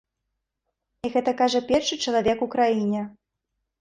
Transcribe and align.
І 1.07 1.11
гэта 1.15 1.31
кажа 1.43 1.63
першы 1.73 1.95
чалавек 2.07 2.37
у 2.47 2.51
краіне. 2.57 3.01